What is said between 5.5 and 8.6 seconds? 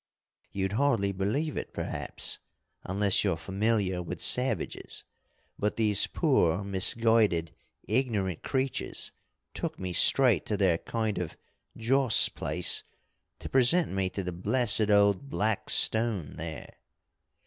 but these poor misguided, ignorant